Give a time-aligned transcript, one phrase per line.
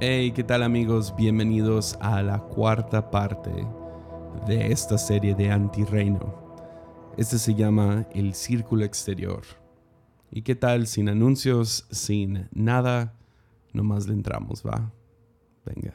[0.00, 1.12] Hey, ¿qué tal amigos?
[1.16, 3.50] Bienvenidos a la cuarta parte
[4.46, 6.54] de esta serie de Antirreino.
[7.16, 9.42] Este se llama El Círculo Exterior.
[10.30, 13.18] ¿Y qué tal sin anuncios, sin nada?
[13.72, 14.92] Nomás le entramos, ¿va?
[15.66, 15.94] Venga.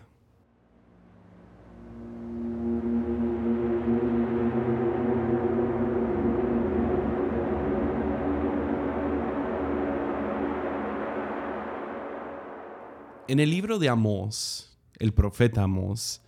[13.33, 16.21] En el libro de Amós, el profeta Amós,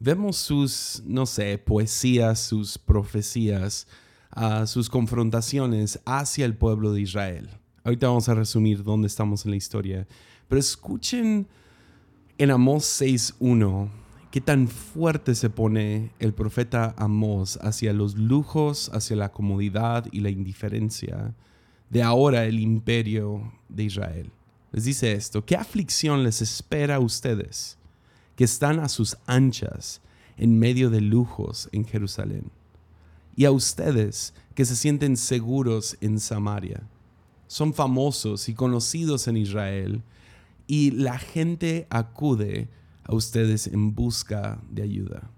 [0.00, 3.86] vemos sus, no sé, poesías, sus profecías,
[4.36, 7.48] uh, sus confrontaciones hacia el pueblo de Israel.
[7.84, 10.08] Ahorita vamos a resumir dónde estamos en la historia,
[10.48, 11.46] pero escuchen
[12.38, 13.88] en Amós 6.1
[14.32, 20.22] qué tan fuerte se pone el profeta Amós hacia los lujos, hacia la comodidad y
[20.22, 21.36] la indiferencia
[21.88, 24.32] de ahora el imperio de Israel
[24.72, 27.78] les dice esto, ¿qué aflicción les espera a ustedes
[28.36, 30.00] que están a sus anchas
[30.36, 32.50] en medio de lujos en Jerusalén?
[33.34, 36.82] Y a ustedes que se sienten seguros en Samaria.
[37.46, 40.02] Son famosos y conocidos en Israel
[40.66, 42.68] y la gente acude
[43.04, 45.30] a ustedes en busca de ayuda.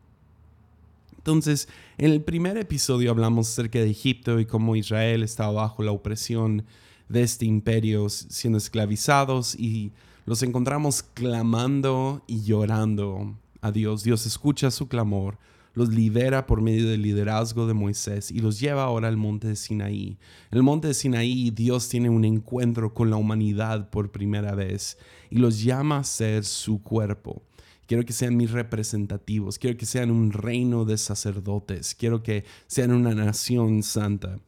[1.19, 5.93] Entonces, en el primer episodio hablamos acerca de Egipto y cómo Israel estaba bajo la
[5.93, 6.65] opresión
[7.11, 9.93] de este imperio siendo esclavizados y
[10.27, 14.05] los encontramos clamando y llorando a Dios.
[14.05, 15.37] Dios escucha su clamor,
[15.75, 19.57] los libera por medio del liderazgo de Moisés y los lleva ahora al monte de
[19.57, 20.19] Sinaí.
[20.53, 24.97] En el monte de Sinaí Dios tiene un encuentro con la humanidad por primera vez
[25.31, 27.43] y los llama a ser su cuerpo.
[27.89, 32.93] Quiero que sean mis representativos, quiero que sean un reino de sacerdotes, quiero que sean
[32.93, 34.39] una nación santa.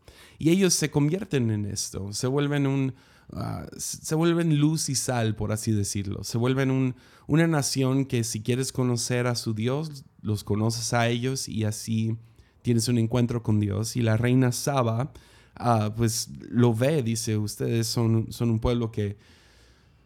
[0.43, 2.95] Y ellos se convierten en esto, se vuelven un...
[3.33, 6.25] Ah, se vuelven luz y sal, por así decirlo.
[6.25, 6.97] Se vuelven un,
[7.29, 12.17] una nación que si quieres conocer a su Dios, los conoces a ellos y así
[12.63, 13.95] tienes un encuentro con Dios.
[13.95, 15.13] Y la reina Saba,
[15.55, 19.19] ah, pues lo ve, dice, ustedes son, son un pueblo que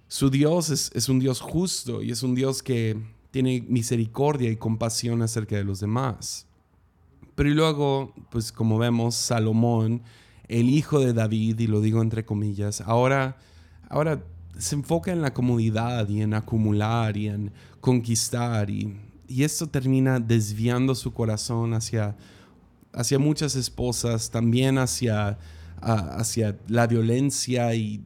[0.07, 4.57] su Dios es, es, un Dios justo y es un Dios que tiene misericordia y
[4.57, 6.47] compasión acerca de los demás.
[7.35, 10.03] Pero luego, pues como vemos, Salomón
[10.49, 13.37] el hijo de David, y lo digo entre comillas, ahora,
[13.89, 14.23] ahora
[14.59, 18.97] se enfoca en la comodidad y en acumular y en conquistar y,
[19.29, 22.15] esto termina desviando su corazón hacia,
[22.93, 25.37] hacia muchas esposas, también hacia,
[25.81, 28.05] hacia la violencia y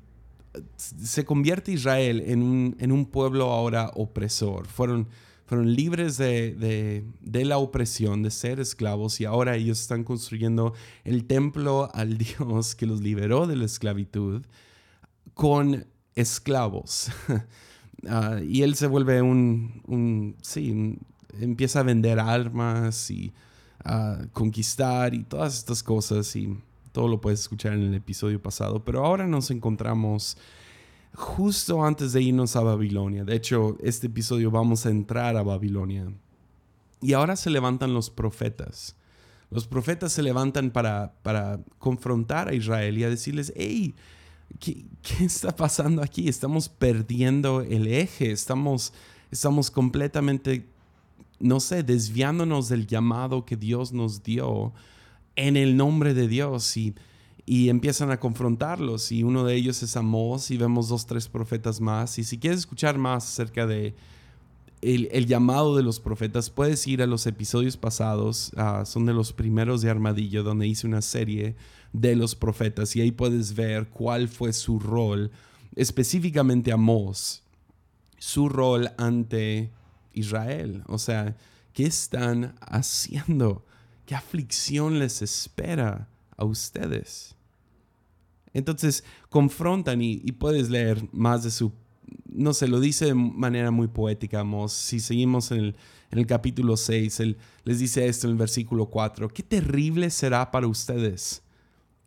[0.87, 4.67] se convierte Israel en un, en un pueblo ahora opresor.
[4.67, 5.09] Fueron
[5.51, 11.91] fueron libres de, la opresión, de ser esclavos, y ahora ellos están construyendo el templo
[11.93, 14.43] al Dios que los liberó de la esclavitud
[15.35, 17.11] con esclavos.
[18.09, 20.99] Ah, y él se vuelve un, sí,
[21.39, 23.31] empieza a vender armas y
[23.85, 26.57] a conquistar y todas estas cosas, y
[26.93, 30.39] todo lo puedes escuchar en el episodio pasado, pero ahora nos encontramos
[31.15, 33.25] justo antes de irnos a Babilonia.
[33.25, 36.13] De hecho, este episodio vamos a entrar a Babilonia.
[37.01, 38.97] Y ahora se levantan los profetas.
[39.51, 43.95] Los profetas se levantan para, para confrontar a Israel y a decirles, hey,
[44.61, 46.29] ¿qué, ¿qué, está pasando aquí?
[46.29, 48.93] Estamos perdiendo el eje, estamos,
[49.31, 50.69] estamos completamente,
[51.41, 54.73] no sé, desviándonos del llamado que Dios nos dio
[55.35, 56.77] en el nombre de Dios.
[56.77, 56.95] Y
[57.47, 61.81] y empiezan a confrontarlos y uno de ellos es Amós y vemos dos, tres profetas
[61.81, 62.19] más.
[62.19, 63.95] Y si quieres escuchar más acerca de
[64.83, 69.33] el, llamado de los profetas, puedes ir a los episodios pasados, ah, son de los
[69.33, 71.55] primeros de Armadillo, donde hice una serie
[71.93, 75.31] de los profetas y ahí puedes ver cuál fue su rol,
[75.77, 77.43] específicamente Amós,
[78.19, 79.71] su rol ante
[80.15, 80.83] Israel.
[80.87, 81.37] O sea,
[81.73, 83.65] ¿qué están haciendo?
[84.07, 86.09] ¿Qué aflicción les espera
[86.41, 87.37] a ustedes?
[88.53, 91.73] Entonces confrontan y, puedes leer más de su,
[92.27, 94.73] no sé, lo dice de manera muy poética, Amos.
[94.73, 95.77] Si seguimos en
[96.11, 100.67] el, capítulo 6, él les dice esto en el versículo 4, qué terrible será para
[100.67, 101.43] ustedes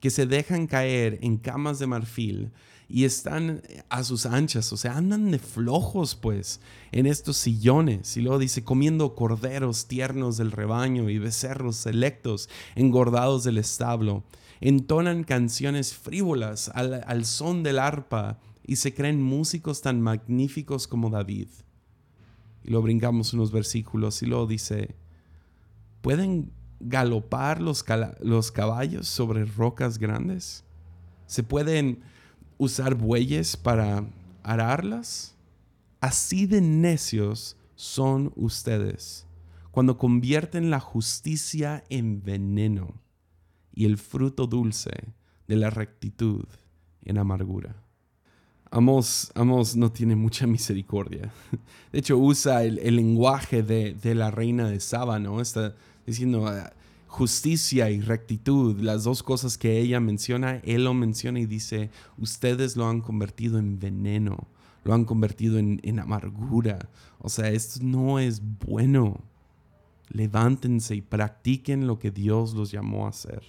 [0.01, 2.51] que se dejan caer en camas de marfil
[2.94, 6.62] y están a sus anchas, o sea, andan de flojos pues
[6.92, 8.16] en estos sillones.
[8.18, 14.24] Y luego dice, comiendo corderos tiernos del rebaño y becerros selectos engordados del establo
[14.62, 21.48] entonan canciones frívolas al, son del arpa y se creen músicos tan magníficos como David.
[22.63, 24.94] Y lo brincamos unos versículos y luego dice,
[26.01, 27.81] ¿pueden galopar los
[28.51, 30.63] caballos sobre rocas grandes?
[31.25, 32.12] ¿Se pueden
[32.63, 34.06] usar bueyes para
[34.42, 35.36] ararlas?
[36.00, 39.25] Así de necios son ustedes
[39.74, 43.01] cuando convierten la justicia en veneno
[43.74, 44.92] y el fruto dulce
[45.48, 46.45] de la rectitud
[47.04, 47.75] en amargura.
[48.69, 51.31] Amos, Amos no tiene mucha misericordia.
[51.92, 55.42] De hecho, usa el, lenguaje de, la reina de Saba, ¿no?
[55.42, 55.75] Está
[56.06, 56.71] diciendo ah,
[57.13, 62.75] justicia y rectitud, las dos cosas que ella menciona, él lo menciona y dice, ustedes
[62.75, 64.48] lo han convertido en veneno
[64.83, 66.89] lo han convertido en, amargura.
[67.19, 69.21] O sea, esto no es bueno.
[70.10, 73.44] Levántense y practiquen lo que Dios los llamó a hacer.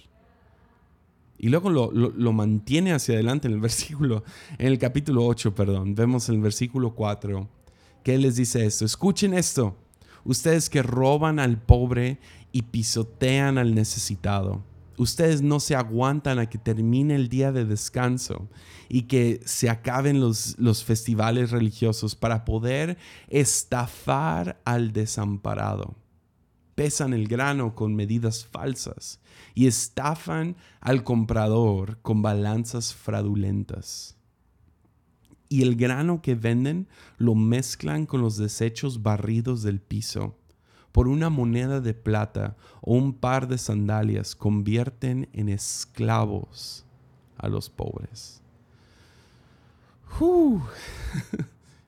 [1.37, 4.23] Y luego lo, mantiene hacia adelante en el versículo,
[4.57, 5.95] en el capítulo 8, perdón.
[5.95, 7.49] Vemos en el versículo 4
[8.03, 8.85] que Él les dice esto.
[8.85, 9.75] Escuchen esto.
[10.23, 12.19] Ustedes que roban al pobre
[12.55, 14.63] y pisotean al necesitado
[14.97, 18.47] ustedes no se aguantan a que termine el día de descanso
[18.87, 22.97] y que se acaben los, los, festivales religiosos para poder
[23.27, 25.97] estafar al desamparado.
[26.75, 29.19] Pesan el grano con medidas falsas
[29.53, 34.15] y estafan al comprador con balanzas fraudulentas.
[35.49, 36.87] Y el grano que venden
[37.17, 40.37] lo mezclan con los desechos barridos del piso
[40.95, 46.85] por una moneda de plata o un par de sandalias convierten en esclavos
[47.35, 48.41] a los pobres.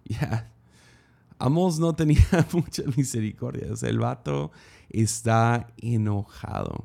[0.03, 0.51] ya.
[1.39, 2.19] Amos no tenía
[2.51, 3.69] mucha misericordia.
[3.81, 4.51] el vato
[4.89, 6.83] está enojado.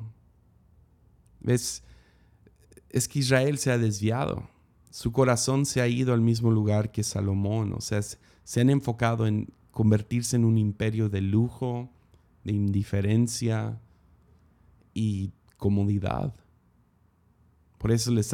[1.41, 1.83] ¿Ves?
[2.89, 4.47] Es que Israel se ha desviado.
[4.91, 7.73] Su corazón se ha ido al mismo lugar que Salomón.
[7.73, 11.89] O sea, se han enfocado en convertirse en un imperio de lujo,
[12.43, 13.79] de indiferencia
[14.93, 16.33] y comodidad.
[17.77, 18.29] Por eso les,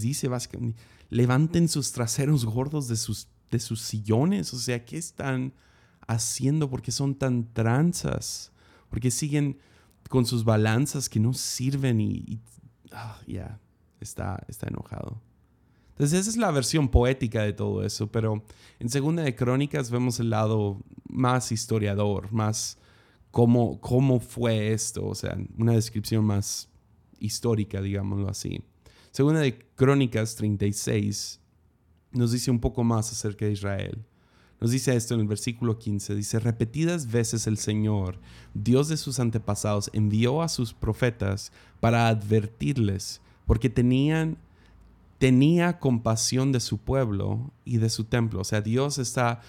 [0.00, 0.80] dice básicamente,
[1.10, 4.52] levanten sus traseros gordos de sus, de sus sillones.
[4.54, 5.52] O sea, ¿qué están
[6.06, 6.70] haciendo?
[6.70, 8.52] ¿Por qué son tan tranzas?
[8.88, 9.58] ¿Por qué siguen
[10.08, 12.40] con sus balanzas que no sirven y,
[12.92, 13.60] ah, ya,
[14.00, 15.20] está, está enojado.
[15.90, 18.44] Entonces esa es la versión poética de todo eso, pero
[18.80, 22.78] en Segunda de Crónicas vemos el lado más historiador, más
[23.34, 26.68] cómo, cómo fue esto, o sea, una descripción más
[27.18, 28.62] histórica, digámoslo así.
[29.10, 31.40] Según de Crónicas 36,
[32.12, 34.04] nos dice un poco más acerca de Israel.
[34.60, 36.14] Nos dice esto en el versículo 15.
[36.14, 38.20] Dice, repetidas veces el Señor,
[38.54, 41.50] Dios de sus antepasados, envió a sus profetas
[41.80, 44.38] para advertirles, porque tenían,
[45.18, 48.42] tenía compasión de su pueblo y de su templo.
[48.42, 49.40] O sea, Dios está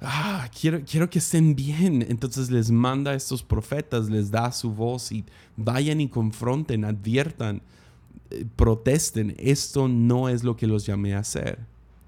[0.00, 2.04] ah, quiero, quiero que estén bien.
[2.08, 5.24] Entonces les manda a estos profetas, les da su voz y
[5.56, 7.62] vayan y confronten, adviertan,
[8.30, 9.34] eh, protesten.
[9.38, 11.58] Esto no es lo que los llamé a hacer.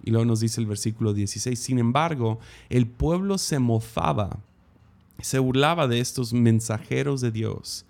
[0.05, 4.41] Y luego nos dice el versículo 16, sin embargo, el pueblo se mofaba,
[5.21, 7.87] se burlaba de estos mensajeros de Dios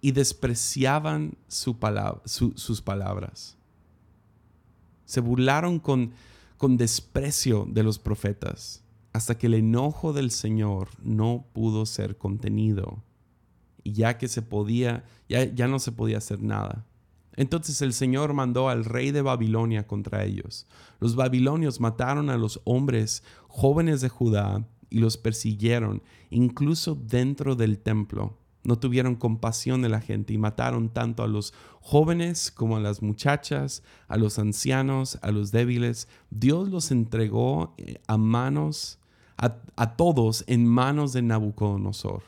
[0.00, 1.76] y despreciaban su
[2.24, 3.58] sus palabras.
[5.04, 6.12] Se burlaron con,
[6.56, 8.83] con desprecio de los profetas
[9.14, 13.02] hasta que el enojo del Señor no pudo ser contenido.
[13.84, 16.84] Y ya que se podía, ya, ya no se podía hacer nada.
[17.36, 20.66] Entonces el Señor mandó al rey de Babilonia contra ellos.
[20.98, 27.78] Los babilonios mataron a los hombres jóvenes de Judá y los persiguieron, incluso dentro del
[27.78, 28.36] templo.
[28.64, 33.00] No tuvieron compasión de la gente y mataron tanto a los jóvenes como a las
[33.00, 36.08] muchachas, a los ancianos, a los débiles.
[36.30, 38.98] Dios los entregó eh, a manos
[39.36, 42.22] a, todos en manos de Nabucodonosor.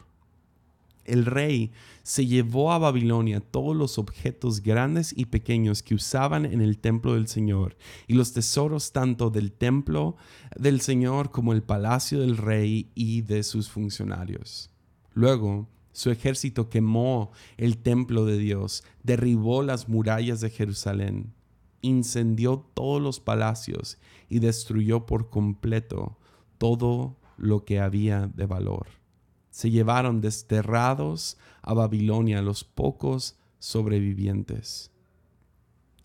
[1.04, 1.70] El rey
[2.02, 7.14] se llevó a Babilonia todos los objetos grandes y pequeños que usaban en el templo
[7.14, 7.76] del Señor
[8.08, 10.16] y los tesoros tanto del templo
[10.56, 14.70] del Señor como el palacio del rey y de sus funcionarios.
[15.14, 21.32] Luego, su ejército quemó el templo de Dios, derribó las murallas de Jerusalén,
[21.82, 23.96] incendió todos los palacios
[24.28, 26.18] y destruyó por completo
[26.58, 28.86] todo lo que había de valor.
[29.50, 34.90] Se llevaron desterrados a Babilonia los pocos sobrevivientes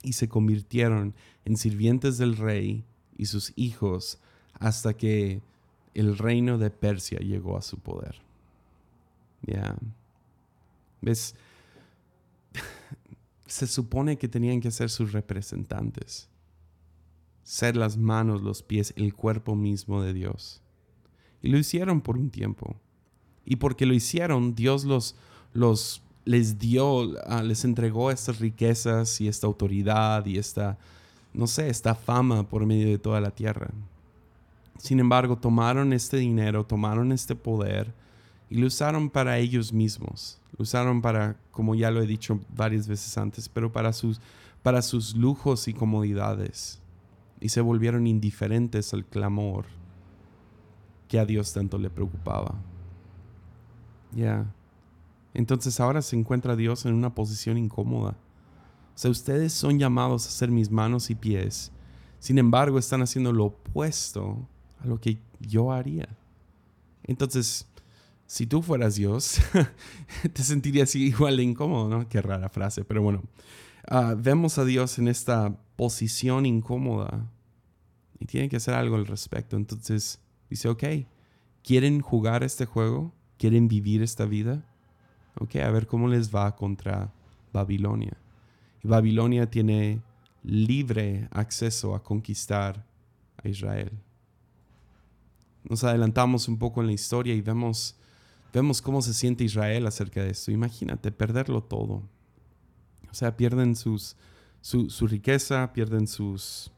[0.03, 1.13] y se convirtieron
[1.45, 2.85] en sirvientes del rey
[3.17, 4.19] y sus hijos
[4.53, 5.41] hasta que
[5.93, 8.21] el reino de Persia llegó a su poder.
[9.41, 9.75] Ya.
[11.01, 11.35] ¿Ves?
[13.45, 16.30] Se supone que tenían que ser sus representantes
[17.51, 20.61] ser las manos, los pies, el cuerpo mismo de Dios.
[21.41, 22.77] Y lo hicieron por un tiempo.
[23.43, 25.17] Y porque lo hicieron, Dios los,
[25.51, 30.77] los les dio, ah, les entregó estas riquezas y esta autoridad y esta,
[31.33, 33.69] no sé, esta fama por medio de toda la tierra.
[34.77, 37.93] Sin embargo, tomaron este dinero, tomaron este poder
[38.49, 40.39] y lo usaron para ellos mismos.
[40.57, 44.21] Lo usaron para, como ya lo he dicho varias veces antes, pero para sus,
[44.63, 46.81] para sus lujos y comodidades.
[47.41, 49.65] Y se volvieron indiferentes al clamor
[51.09, 52.55] que a Dios tanto le preocupaba.
[54.13, 54.53] Ya.
[55.33, 58.15] Entonces ahora se encuentra Dios en una posición incómoda.
[58.95, 61.71] O sea, ustedes son llamados a ser mis manos y pies.
[62.19, 64.47] Sin embargo, están haciendo lo opuesto
[64.79, 66.07] a lo que yo haría.
[67.03, 67.67] Entonces,
[68.27, 69.41] si tú fueras Dios,
[70.33, 72.07] te sentirías igual de incómodo, ¿no?
[72.07, 73.23] Qué rara frase, pero bueno.
[73.87, 77.27] Ah, vemos a Dios en esta posición incómoda
[78.19, 79.57] y tiene que hacer algo al respecto.
[79.57, 80.83] Entonces dice, ok,
[81.63, 83.11] ¿quieren jugar este juego?
[83.39, 84.63] ¿Quieren vivir esta vida?
[85.39, 87.11] Ok, a ver cómo les va contra
[87.51, 88.15] Babilonia.
[88.83, 90.03] Y Babilonia tiene
[90.43, 92.85] libre acceso a conquistar
[93.43, 93.91] a Israel.
[95.67, 97.95] Nos adelantamos un poco en la historia y vemos,
[98.53, 100.51] vemos cómo se siente Israel acerca de esto.
[100.51, 102.03] Imagínate perderlo todo.
[103.09, 104.15] O sea, pierden sus,
[104.61, 106.71] su, riqueza, pierden sus,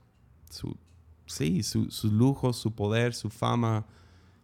[0.50, 0.76] su,
[1.26, 3.86] sí, sus lujos, su poder, su fama,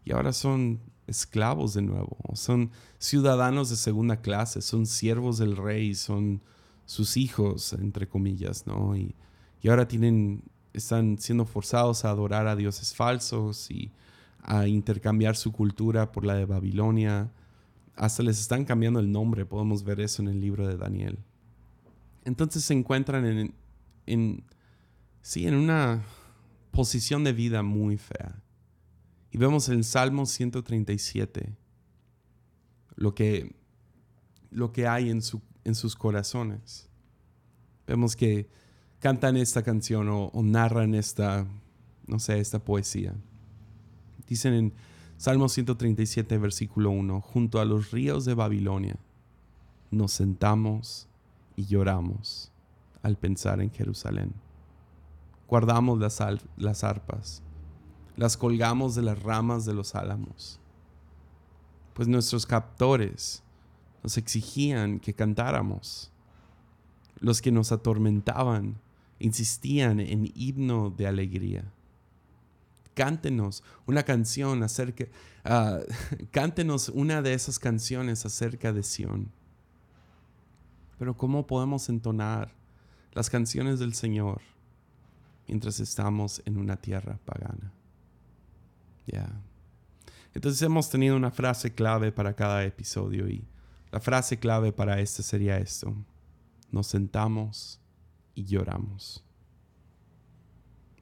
[0.03, 5.95] y ahora son esclavos de nuevo, son ciudadanos de segunda clase, son siervos del rey,
[5.95, 6.41] son
[6.85, 8.95] sus hijos, entre comillas, ¿no?
[8.95, 9.15] Y,
[9.61, 10.43] y ahora tienen,
[10.73, 13.91] están siendo forzados a adorar a dioses falsos y
[14.43, 17.31] a intercambiar su cultura por la de Babilonia.
[17.95, 21.19] Hasta les están cambiando el nombre, podemos ver eso en el libro de Daniel.
[22.29, 23.55] Entonces se encuentran en,
[24.05, 24.43] en
[25.23, 26.03] sí, en una
[26.69, 28.43] posición de vida muy fea.
[29.31, 31.57] Y vemos en Salmo 137
[32.95, 33.55] lo que,
[34.51, 36.87] lo que hay en, su, en sus corazones.
[37.87, 38.47] Vemos que
[38.99, 41.47] cantan esta canción o, narran esta,
[42.05, 43.15] no sé, esta poesía.
[44.27, 44.73] Dicen en
[45.17, 48.97] Salmo 137, versículo 1, junto a los ríos de Babilonia
[49.89, 51.08] nos sentamos
[51.59, 52.53] y lloramos
[53.03, 54.33] al pensar en Jerusalén.
[55.45, 56.23] Guardamos las,
[56.55, 57.43] las arpas,
[58.15, 60.57] las colgamos de las ramas de los álamos,
[61.93, 63.43] pues nuestros captores
[64.03, 66.13] nos exigían que cantáramos.
[67.19, 68.79] Los que nos atormentaban
[69.19, 71.73] insistían en himno de alegría.
[72.93, 75.07] Cántenos una canción acerca,
[75.43, 75.83] uh,
[76.31, 79.38] cántenos una de esas canciones acerca de Sión
[80.99, 82.53] pero ¿cómo podemos entonar
[83.13, 84.41] las canciones del Señor
[85.47, 87.71] mientras estamos en una tierra pagana?
[89.07, 89.31] Ya.
[90.33, 93.47] Entonces hemos tenido una frase clave para cada episodio y
[93.91, 95.95] la frase clave para este sería esto.
[96.69, 97.79] Nos sentamos
[98.35, 99.23] y lloramos.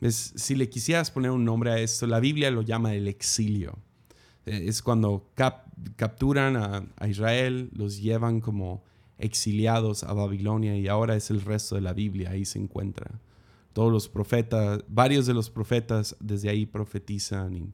[0.09, 3.79] Si le quisieras poner un nombre a esto, la Biblia lo llama el exilio.
[4.45, 5.31] Eh, es cuando
[5.95, 8.83] capturan a Israel, los llevan como
[9.19, 13.19] exiliados a Babilonia y ahora es el resto de la Biblia, ahí se encuentra.
[13.73, 17.73] Todos los profetas, varios de los profetas desde ahí profetizan y,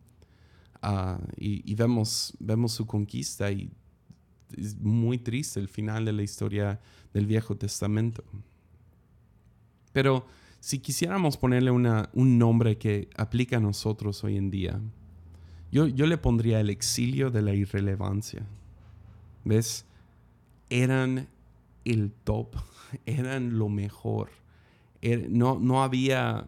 [0.81, 1.19] ah,
[1.77, 3.71] vemos, vemos su conquista y
[4.57, 6.79] es muy triste el final de la historia
[7.13, 8.23] del Viejo Testamento.
[9.91, 10.25] Pero
[10.59, 14.79] si quisiéramos ponerle una, un nombre que aplica a nosotros hoy en día,
[15.71, 18.45] yo, yo le pondría el exilio de la irrelevancia.
[19.43, 19.85] ¿Ves?
[20.69, 21.27] Eran
[21.85, 22.55] el top,
[23.05, 24.29] eran lo mejor.
[25.01, 26.47] Er, no, no, había,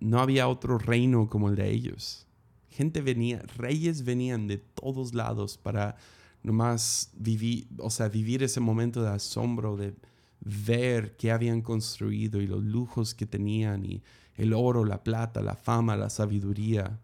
[0.00, 2.26] no había otro reino como el de ellos.
[2.70, 5.96] Gente venía, reyes venían de todos lados para
[6.42, 9.94] nomás vivir, o sea, vivir ese momento de asombro, de
[10.40, 14.02] ver qué habían construido y los lujos que tenían y
[14.36, 16.98] el oro, la plata, la fama, la sabiduría.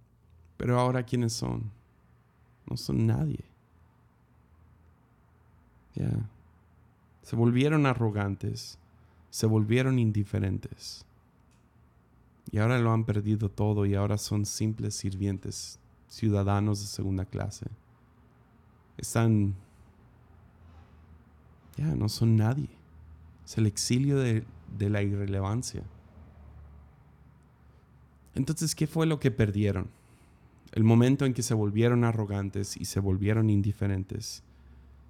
[0.56, 1.72] Pero ahora, ¿quiénes son?
[2.70, 3.44] No son nadie.
[5.94, 6.30] Ya.
[7.24, 8.78] Se volvieron arrogantes,
[9.30, 11.06] se volvieron indiferentes.
[12.52, 17.66] Y ahora lo han perdido todo y ahora son simples sirvientes, ciudadanos de segunda clase.
[18.98, 19.54] Están...
[21.78, 22.68] Ya, no son nadie.
[23.46, 24.44] Es el exilio de,
[24.76, 25.82] de la irrelevancia.
[28.34, 29.88] Entonces, ¿qué fue lo que perdieron?
[30.72, 34.42] El momento en que se volvieron arrogantes y se volvieron indiferentes.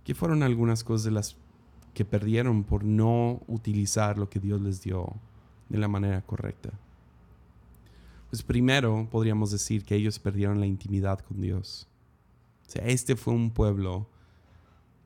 [0.04, 1.36] ¿Qué fueron algunas cosas de las
[1.94, 5.14] que perdieron por no utilizar lo que Dios les dio
[5.68, 6.70] de la manera correcta?
[8.30, 11.86] Pues primero podríamos decir que ellos perdieron la intimidad con Dios.
[12.66, 14.08] O sea, este fue un pueblo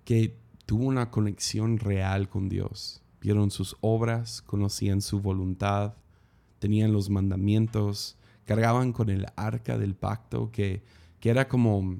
[0.04, 3.02] que tuvo una conexión real con Dios.
[3.21, 5.95] Vieron sus obras, conocían su voluntad,
[6.59, 8.16] tenían los mandamientos,
[8.47, 10.83] cargaban con el arca del pacto, que,
[11.21, 11.99] que era como,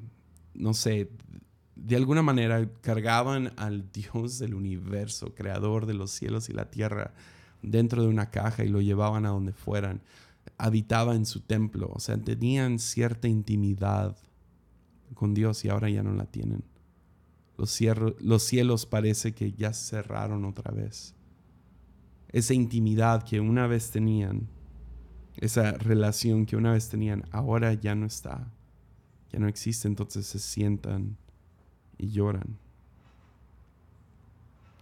[0.55, 1.11] no sé,
[1.79, 7.15] de alguna manera cargaban al Dios del universo, creador de los cielos y la tierra,
[7.63, 10.03] dentro de una caja y lo llevaban a donde fueran.
[10.57, 14.17] Habitaba en su templo, o sea, tenían cierta intimidad
[15.15, 16.65] con Dios y ahora ya no la tienen.
[17.57, 17.79] Los,
[18.21, 21.15] los cielos parece que ya cerraron otra vez.
[22.31, 24.49] Esa intimidad que una vez tenían,
[25.37, 28.53] esa relación que una vez tenían, ahora ya no está,
[29.33, 31.17] ya no existe, entonces se sientan
[31.99, 32.59] y lloran.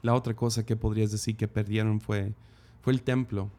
[0.02, 2.34] La otra cosa que podrías decir que perdieron fue,
[2.82, 3.50] fue el templo.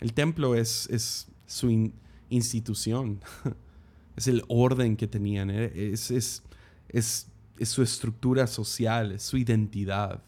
[0.00, 1.92] El templo es, es su
[2.30, 3.20] institución,
[4.16, 6.42] es el orden que tenían, eh, es, es,
[6.88, 7.28] es,
[7.62, 10.22] su estructura social, es su identidad.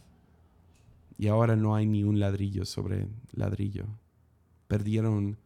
[1.19, 3.87] Y ahora no hay ni un ladrillo sobre ladrillo.
[4.69, 5.39] Perdieron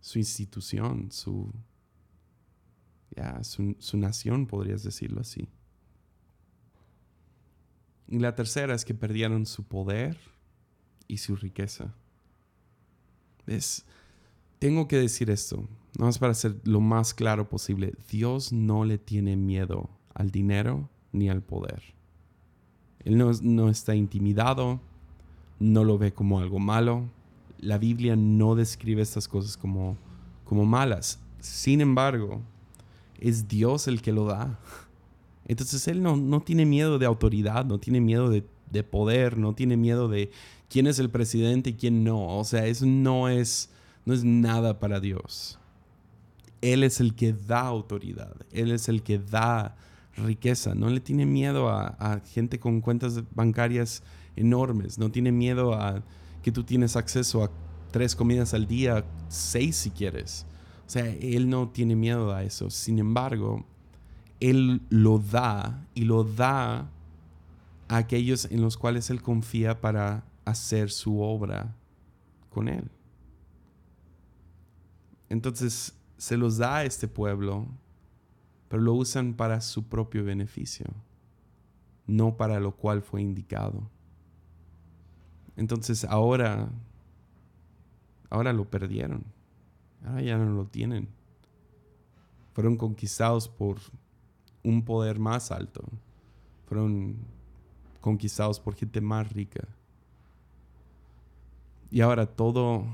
[0.00, 1.52] su institución, su,
[3.42, 5.48] su, su nación, podrías decirlo así.
[8.08, 10.16] Y la tercera es que perdieron su poder
[11.08, 11.94] y su riqueza.
[13.46, 13.84] Es,
[14.58, 17.94] tengo que decir esto, no es para ser lo más claro posible.
[18.10, 21.82] Dios no le tiene miedo al dinero ni al poder.
[23.04, 24.80] Él no, no está intimidado,
[25.58, 27.08] no lo ve como algo malo.
[27.58, 29.96] La Biblia no describe estas cosas como,
[30.44, 31.20] como malas.
[31.40, 32.42] Sin embargo,
[33.18, 34.58] es Dios el que lo da.
[35.46, 39.54] Entonces Él no, no tiene miedo de autoridad, no tiene miedo de, de, poder, no
[39.54, 40.30] tiene miedo de
[40.68, 42.38] quién es el presidente y quién no.
[42.38, 43.70] O sea, eso no es,
[44.04, 45.58] no es nada para Dios.
[46.60, 49.76] Él es el que da autoridad, Él es el que da
[50.16, 54.02] riqueza, no le tiene miedo a, a gente con cuentas bancarias
[54.34, 56.02] enormes, no tiene miedo a
[56.42, 57.50] que tú tienes acceso a
[57.90, 60.46] tres comidas al día, seis si quieres.
[60.86, 62.70] O sea, Él no tiene miedo a eso.
[62.70, 63.64] Sin embargo,
[64.40, 66.90] Él lo da y lo da
[67.88, 71.74] a aquellos en los cuales Él confía para hacer su obra
[72.50, 72.90] con Él.
[75.28, 77.66] Entonces, se los da a este pueblo,
[78.68, 80.86] pero lo usan para su propio beneficio,
[82.06, 83.88] no para lo cual fue indicado.
[85.56, 86.68] Entonces ahora,
[88.30, 89.24] ahora lo perdieron,
[90.04, 91.08] ahora ya no lo tienen.
[92.52, 93.78] Fueron conquistados por
[94.66, 95.82] un poder más alto,
[96.66, 97.16] fueron
[98.00, 99.66] conquistados por gente más rica.
[101.90, 102.84] Y ahora todo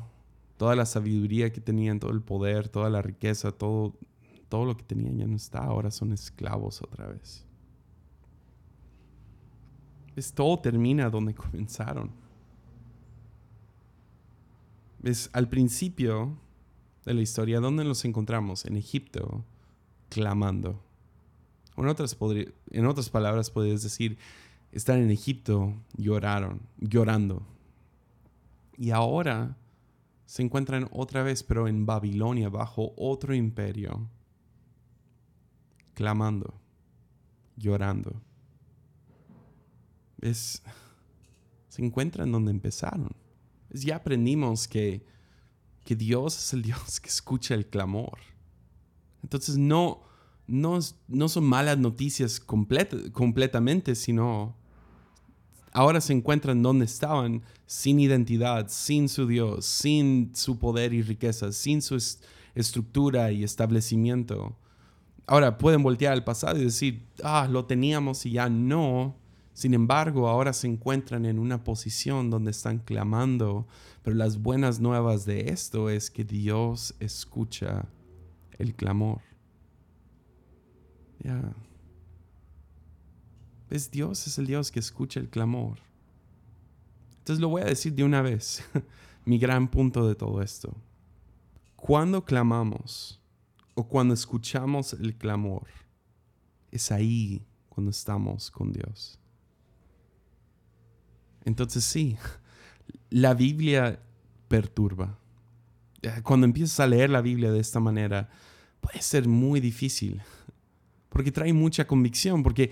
[0.62, 3.94] toda la sabiduría que tenían, todo el poder, toda la riqueza, todo,
[4.48, 7.44] todo lo que tenían ya no está, ahora son esclavos otra vez.
[10.14, 12.12] Es todo termina donde comenzaron.
[15.02, 16.38] Es al principio
[17.04, 18.64] de la historia, ¿dónde nos encontramos?
[18.64, 19.44] En Egipto,
[20.10, 20.80] clamando.
[21.76, 24.18] En otras, palabras, podrías decir,
[24.72, 27.46] están en Egipto, lloraron, llorando.
[28.76, 29.56] Y ahora
[30.26, 34.08] se encuentran otra vez, pero en Babilonia, bajo otro imperio,
[35.94, 36.54] clamando,
[37.56, 38.20] llorando.
[40.20, 40.62] Es,
[41.68, 43.10] se encuentran donde empezaron.
[43.70, 45.04] ya aprendimos que,
[45.84, 48.18] que Dios es el Dios que escucha el clamor.
[49.22, 50.11] Entonces no,
[50.52, 54.54] no, no son malas noticias completamente, sino
[55.72, 61.52] ahora se encuentran donde estaban, sin identidad, sin su Dios, sin su poder y riqueza,
[61.52, 61.96] sin su
[62.54, 64.54] estructura y establecimiento.
[65.26, 69.16] Ahora pueden voltear al pasado y decir, ah, lo teníamos y ya no.
[69.54, 73.66] Sin embargo, ahora se encuentran en una posición donde están clamando,
[74.02, 77.86] pero las buenas nuevas de esto es que Dios escucha
[78.58, 79.31] el clamor.
[81.22, 81.54] Ya.
[83.70, 85.78] Es Dios, es el Dios que escucha el clamor.
[87.18, 88.64] Entonces lo voy a decir de una vez,
[89.24, 90.74] mi gran punto de todo esto.
[91.76, 93.20] Cuando clamamos
[93.74, 95.66] o cuando escuchamos el clamor,
[96.70, 99.18] es ahí cuando estamos con Dios.
[101.44, 102.16] Entonces sí,
[103.10, 104.00] la Biblia
[104.48, 105.18] perturba.
[106.24, 108.28] Cuando empiezas a leer la Biblia de esta manera,
[108.80, 110.20] puede ser muy difícil,
[111.12, 112.70] porque trae mucha convicción, porque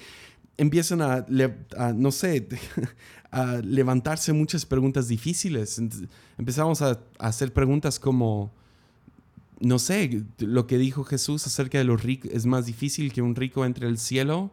[0.56, 1.26] empiezan a,
[1.94, 2.48] no sé,
[3.30, 5.80] a levantarse muchas preguntas difíciles.
[6.38, 8.50] Empezamos a, hacer preguntas como,
[9.60, 13.34] no sé, lo que dijo Jesús acerca de los ricos, es más difícil que un
[13.34, 14.50] rico entre al cielo.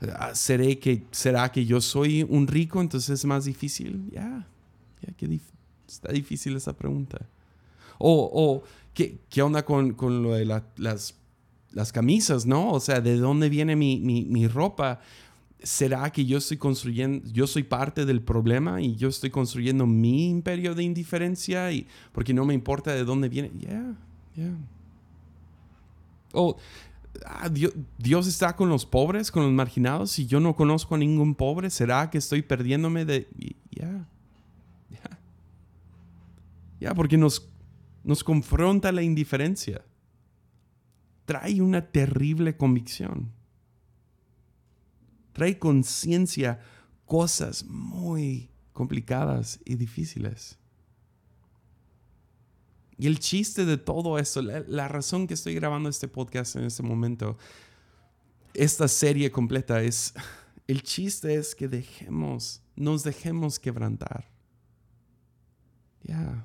[0.00, 2.80] Ah, ¿Seré que, ¿Será que yo soy un rico?
[2.80, 4.08] Entonces es más difícil.
[4.12, 4.46] Ya,
[5.02, 5.40] ya que
[5.88, 7.18] está difícil esa pregunta.
[7.98, 8.62] O,
[8.94, 11.16] ¿qué, ¿qué, onda con, con lo de las,
[11.72, 12.70] las camisas, no?
[12.70, 15.00] O sea, ¿de dónde viene mi, mi, mi ropa?
[15.62, 20.30] ¿Será que yo estoy construyendo, yo soy parte del problema y yo estoy construyendo mi
[20.30, 23.50] imperio de indiferencia y porque no me importa de dónde viene?
[23.58, 23.96] Yeah,
[24.36, 24.56] yeah.
[26.32, 26.56] O
[27.26, 31.34] ah, Dios, está con los pobres, con los marginados y yo no conozco a ningún
[31.34, 31.70] pobre.
[31.70, 33.26] ¿Será que estoy perdiéndome de...
[33.70, 34.06] Ya,
[34.90, 35.18] ya.
[36.80, 37.48] Ya, porque nos,
[38.04, 39.82] nos confronta la indiferencia.
[41.28, 43.38] Trae una terrible convicción
[45.38, 46.58] trae conciencia
[47.06, 50.58] cosas muy complicadas y difíciles.
[52.98, 56.82] Y el chiste de todo esto, la, razón que estoy grabando este podcast en este
[56.82, 57.38] momento,
[58.52, 60.12] esta serie completa es,
[60.66, 64.28] el chiste es que dejemos, nos dejemos quebrantar.
[66.02, 66.44] Ya.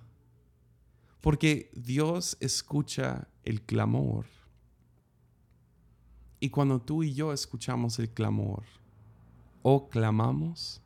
[1.19, 4.27] Porque Dios escucha el clamor.
[6.43, 8.63] Y cuando tú y yo escuchamos el clamor,
[9.61, 10.81] o clamamos,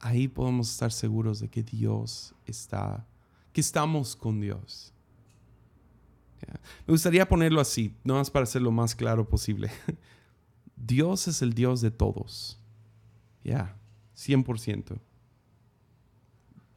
[0.00, 3.06] ahí podemos estar seguros de que Dios está,
[3.52, 4.92] que estamos con Dios.
[6.88, 9.70] Me gustaría ponerlo así, no más para hacerlo más claro posible.
[10.76, 12.58] Dios es el Dios de todos.
[13.44, 13.76] Ya,
[14.16, 14.98] 100%.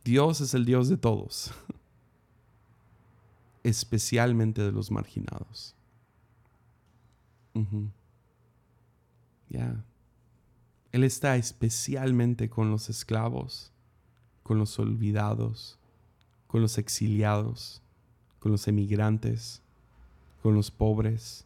[0.03, 1.49] Dios es el Dios de todos,
[3.63, 5.75] especialmente de los marginados.
[9.49, 9.83] Ya.
[10.91, 13.71] Él está especialmente con los esclavos,
[14.43, 15.79] con los olvidados,
[16.47, 17.81] con los exiliados,
[18.39, 19.61] con los emigrantes,
[20.41, 21.45] con los pobres,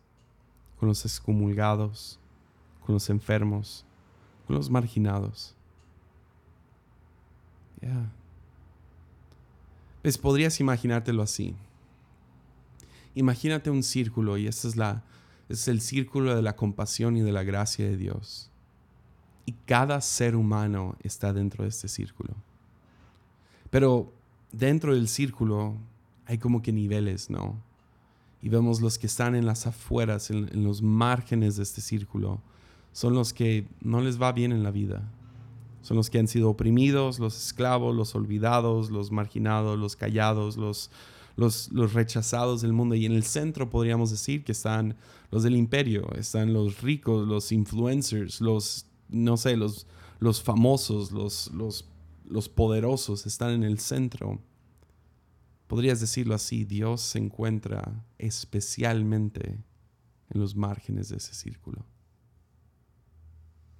[0.79, 2.19] con los excomulgados,
[2.85, 3.85] con los enfermos,
[4.45, 5.55] con los marginados.
[7.81, 8.11] Ya.
[10.01, 11.55] Pues podrías imaginártelo así.
[13.15, 15.03] Imagínate un círculo y ese es, la,
[15.49, 18.51] es el círculo de la compasión y de la gracia de Dios.
[19.45, 22.35] Y cada ser humano está dentro de este círculo.
[23.71, 24.13] Pero
[24.51, 25.75] dentro del círculo
[26.27, 27.59] hay como que niveles, ¿no?
[28.41, 32.41] Y vemos los que están en las afueras, en, los márgenes de este círculo,
[32.93, 35.11] son los que no les va bien en la vida.
[35.81, 40.91] Son los que han sido oprimidos, los esclavos, los olvidados, los marginados, los callados, los,
[41.35, 42.95] los, los, rechazados del mundo.
[42.95, 44.97] Y en el centro podríamos decir que están
[45.31, 49.87] los del imperio, están los ricos, los influencers, los no sé, los,
[50.19, 51.89] los famosos, los, los,
[52.25, 54.39] los poderosos están en el centro.
[55.67, 59.63] Podrías decirlo así, Dios se encuentra especialmente
[60.29, 61.85] en los márgenes de ese círculo.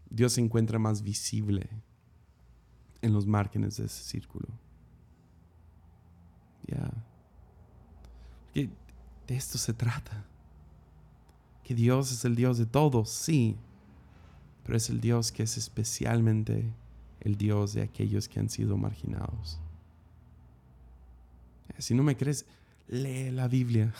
[0.10, 1.70] Dios se encuentra más visible
[3.02, 4.48] en los márgenes de ese círculo.
[6.68, 6.92] Ya.
[9.30, 10.26] De esto se trata.
[11.64, 13.56] Que Dios es el Dios de todos, sí,
[14.64, 16.74] pero es el Dios que es especialmente
[17.20, 19.60] el Dios de aquellos que han sido marginados.
[21.78, 22.48] Si no me crees,
[22.88, 23.94] lee la Biblia.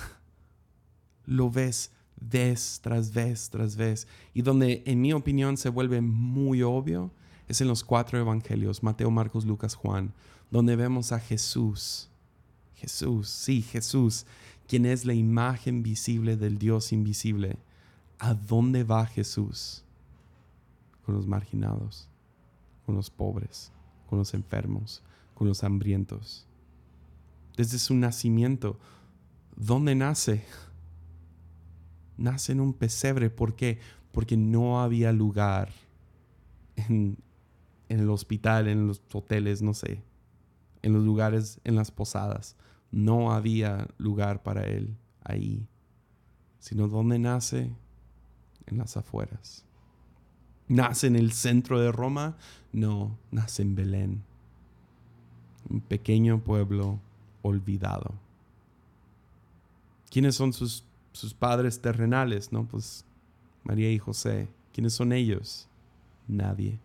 [1.28, 4.08] Lo ves vez tras vez tras vez.
[4.34, 7.12] Y donde en mi opinión se vuelve muy obvio
[7.48, 10.12] es en los cuatro evangelios, Mateo, Marcos, Lucas, Juan,
[10.50, 12.10] donde vemos a Jesús.
[12.74, 14.26] Jesús, sí, Jesús,
[14.70, 17.58] quien es la imagen visible del Dios invisible.
[18.20, 19.84] ¿A dónde va Jesús?
[21.10, 22.08] con los marginados,
[22.86, 23.72] con los pobres,
[24.08, 25.02] con los enfermos,
[25.34, 26.46] con los hambrientos.
[27.58, 28.78] Desde su nacimiento,
[29.56, 30.46] ¿dónde nace?
[32.16, 33.32] Nace en un pesebre.
[33.32, 33.80] ¿Por qué?
[34.12, 35.72] Porque no había lugar
[36.76, 37.18] en,
[37.88, 40.04] en el hospital, en los hoteles, no sé,
[40.84, 42.56] en los lugares, en las posadas.
[42.92, 45.68] No había lugar para él ahí,
[46.60, 47.72] sino donde nace
[48.66, 49.66] en las afueras.
[50.68, 52.38] ¿Nace en el centro de Roma?
[52.72, 54.24] No, nace en Belén,
[55.70, 57.00] un pequeño pueblo
[57.42, 58.14] olvidado.
[60.10, 62.52] ¿Quiénes son sus, sus padres terrenales?
[62.52, 63.06] No, pues
[63.64, 64.50] María y José.
[64.74, 65.68] ¿Quiénes son ellos?
[66.28, 66.80] Nadie.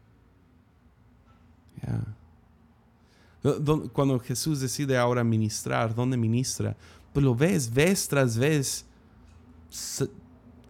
[3.92, 6.76] Cuando Jesús decide ahora ministrar, ¿dónde ministra?
[7.12, 8.86] Pues lo ves, ves tras vez,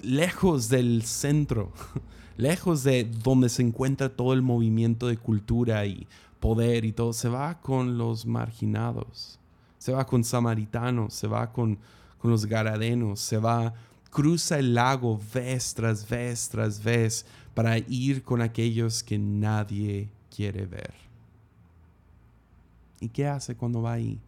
[0.03, 1.73] lejos del centro
[2.37, 6.07] lejos de donde se encuentra todo el movimiento de cultura y
[6.41, 9.39] poder y todo, se va con los marginados,
[9.79, 11.79] se va con samaritanos, se va con,
[12.19, 13.75] con los garadenos, se va,
[14.11, 20.67] cruza el lago vez tras vez tras vez para ir con aquellos que nadie quiere
[20.67, 21.04] ver.
[23.05, 24.19] ¿Y qué hace cuando va ahí?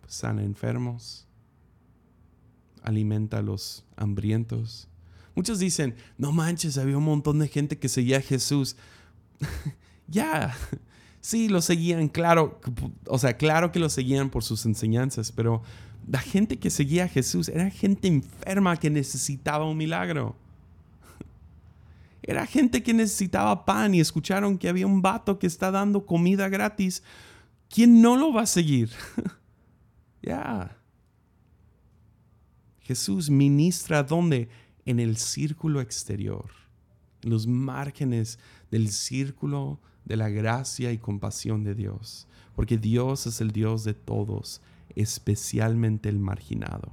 [0.00, 1.26] Pues sana enfermos,
[2.84, 4.86] alimenta a los hambrientos.
[5.34, 8.76] Muchos dicen, no manches, había un montón de gente que seguía a Jesús.
[10.06, 10.54] ya,
[11.20, 12.60] sí, lo seguían, claro,
[13.08, 15.62] o sea, claro que lo seguían por sus enseñanzas, pero
[16.06, 20.36] la gente que seguía a Jesús era gente enferma que necesitaba un milagro.
[22.22, 26.48] Era gente que necesitaba pan y escucharon que había un vato que está dando comida
[26.48, 27.02] gratis.
[27.72, 28.90] ¿Quién no lo va a seguir?
[30.22, 30.76] ya.
[32.80, 34.50] Jesús ministra ¿dónde?
[34.84, 36.50] En el círculo exterior,
[37.22, 38.38] en los márgenes
[38.70, 43.94] del círculo de la gracia y compasión de Dios, porque Dios es el Dios de
[43.94, 44.60] todos,
[44.94, 46.92] especialmente el marginado.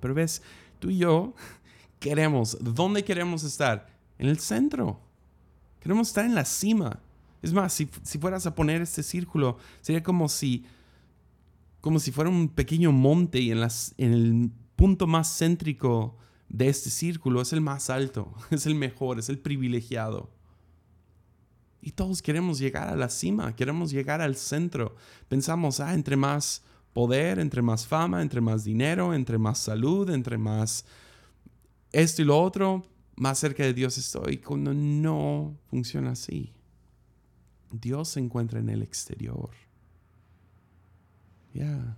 [0.00, 0.42] Pero ves,
[0.80, 1.32] tú y yo
[2.00, 3.86] queremos, ¿dónde queremos estar?
[4.18, 4.98] En el centro.
[5.78, 6.98] Queremos estar en la cima.
[7.44, 10.64] Es más, si, si fueras a poner este círculo, sería como si
[11.84, 16.16] como si fuera un pequeño monte y en, las, en el punto más céntrico
[16.48, 20.30] de este círculo es el más alto, es el mejor, es el privilegiado.
[21.82, 24.96] Y todos queremos llegar a la cima, queremos llegar al centro.
[25.28, 26.62] Pensamos, ah, entre más
[26.94, 30.86] poder, entre más fama, entre más dinero, entre más salud, entre más
[31.92, 32.82] esto y lo otro,
[33.16, 34.38] más cerca de Dios estoy.
[34.38, 36.53] Cuando no funciona así.
[37.80, 39.50] Dios se encuentra en el exterior.
[41.52, 41.96] Ya.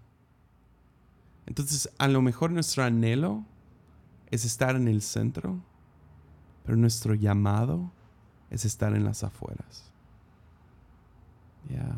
[1.46, 3.44] Entonces, a lo mejor nuestro anhelo
[4.30, 5.62] es estar en el centro,
[6.64, 7.92] pero nuestro llamado
[8.50, 9.92] es estar en las afueras.
[11.70, 11.94] Ya.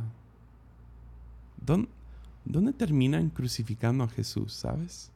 [1.64, 5.10] ¿Dónde, terminan crucificando a Jesús, sabes?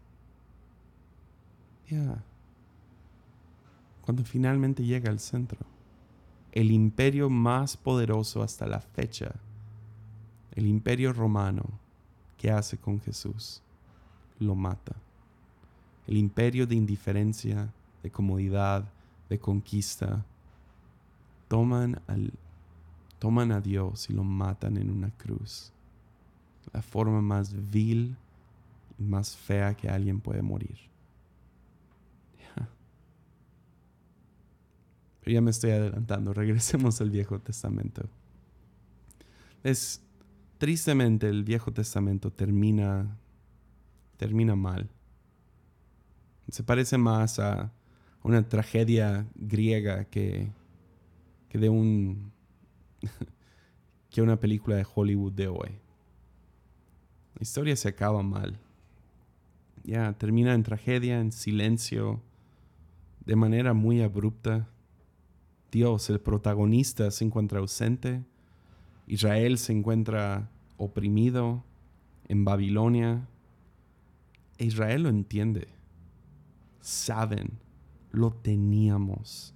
[1.88, 2.22] Ya.
[4.03, 5.71] Cuando finalmente llega al centro.
[6.52, 9.32] El imperio más poderoso hasta la fecha.
[10.54, 11.82] El imperio romano
[12.42, 13.62] ¿Qué hace con Jesús?
[14.40, 14.96] Lo mata.
[16.08, 18.84] El imperio de indiferencia, de comodidad,
[19.28, 20.26] de conquista,
[21.46, 22.02] toman,
[23.20, 25.70] toman a Dios y lo matan en una cruz.
[26.72, 28.16] La forma más vil
[28.98, 30.91] y más fea que alguien puede morir.
[35.22, 36.32] Pero ya me estoy adelantando.
[36.35, 38.08] Regresemos al Viejo Testamento.
[39.62, 40.02] Es
[40.58, 43.18] tristemente el Viejo Testamento termina,
[44.16, 44.90] termina mal.
[46.50, 47.72] Se parece más a
[48.22, 50.50] una tragedia griega que,
[51.48, 52.32] que de un
[54.11, 55.80] que una película de Hollywood de hoy.
[57.35, 58.58] La historia se acaba mal.
[59.85, 62.20] Ya termina en tragedia, en silencio,
[63.24, 64.68] de manera muy abrupta.
[65.72, 68.22] Dios, el protagonista, se encuentra ausente
[69.06, 71.64] Israel se encuentra oprimido
[72.28, 73.28] en Babilonia.
[74.58, 75.68] Israel lo entiende.
[76.80, 77.58] Saben,
[78.11, 79.54] lo teníamos.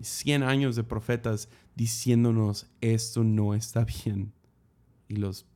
[0.00, 4.32] Cien años de profetas diciéndonos esto no está bien.
[5.08, 5.46] Y los,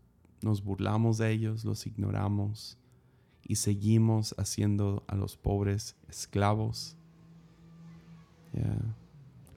[0.42, 2.78] nos burlamos de ellos, los ignoramos
[3.42, 6.95] y seguimos haciendo a los pobres esclavos.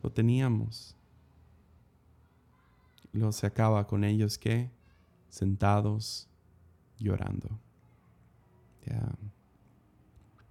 [0.01, 0.95] Lo teníamos
[3.13, 4.69] luego se acaba con ellos que
[5.29, 6.27] sentados
[6.97, 7.49] llorando.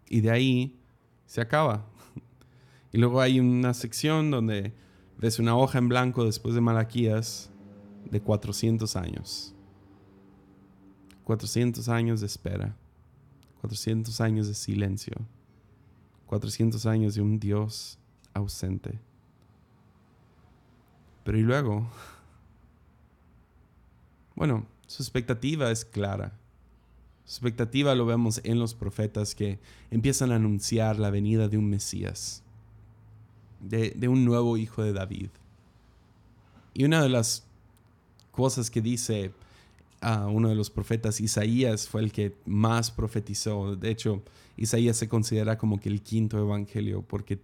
[0.09, 0.81] Y de ahí
[1.27, 1.87] se acaba.
[2.91, 4.73] Y luego hay una sección donde
[5.19, 7.51] ves una hoja en blanco después de Malaquías
[8.11, 9.55] de 400 años.
[11.25, 12.75] 400 años de espera.
[13.61, 15.17] 400 años de silencio.
[16.25, 17.99] 400 años de un Dios
[18.39, 18.99] ausente.
[21.25, 21.89] Pero y luego
[24.35, 26.33] bueno, su expectativa es clara.
[27.25, 29.59] Su expectativa lo vemos en los profetas que
[29.91, 32.43] empiezan a anunciar la venida de un Mesías,
[33.61, 35.29] de, un nuevo hijo de David.
[36.73, 37.45] Y una de las
[38.31, 39.33] cosas que dice
[40.01, 43.77] a uno de los profetas, Isaías, fue el que más profetizó.
[43.77, 44.23] De hecho,
[44.57, 47.39] Isaías se considera como que el quinto evangelio porque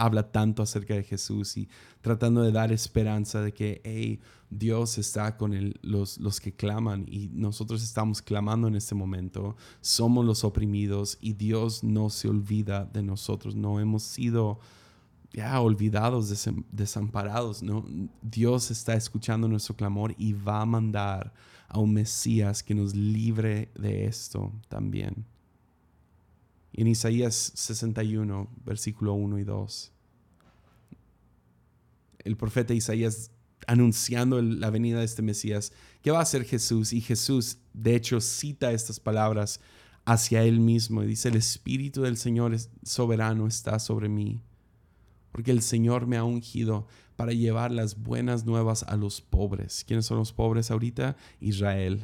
[0.00, 1.68] habla tanto acerca de Jesús y
[2.00, 7.28] tratando de dar esperanza de que hey, Dios está con los, los que claman y
[7.28, 9.56] nosotros estamos clamando en este momento.
[9.82, 13.54] Somos los oprimidos y Dios no se olvida de nosotros.
[13.54, 14.58] No hemos sido
[15.34, 16.34] ya olvidados,
[16.72, 17.62] desamparados.
[17.62, 17.84] ¿no?
[18.22, 21.34] Dios está escuchando nuestro clamor y va a mandar
[21.68, 25.26] a un Mesías que nos libre de esto también
[26.72, 29.92] en Isaías 61, versículo 1 y 2,
[32.24, 33.30] el profeta Isaías
[33.66, 35.72] anunciando la venida de este Mesías.
[36.02, 36.92] ¿Qué va a hacer Jesús?
[36.92, 39.60] Y Jesús, de hecho, cita estas palabras
[40.04, 44.40] hacia él mismo y dice, el Espíritu del Señor soberano está sobre mí,
[45.30, 49.84] porque el Señor me ha ungido para llevar las buenas nuevas a los pobres.
[49.86, 51.16] ¿Quiénes son los pobres ahorita?
[51.40, 52.02] Israel.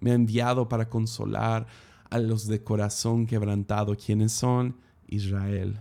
[0.00, 1.66] Me ha enviado para consolar
[2.10, 3.96] a los de corazón quebrantado.
[3.96, 4.76] ¿Quiénes son?
[5.08, 5.80] Israel.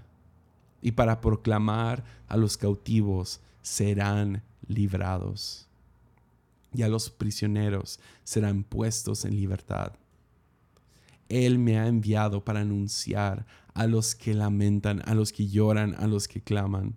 [0.81, 5.67] Y para proclamar a los cautivos serán librados.
[6.73, 9.93] Y a los prisioneros serán puestos en libertad.
[11.27, 16.07] Él me ha enviado para anunciar a los que lamentan, a los que lloran, a
[16.07, 16.95] los que claman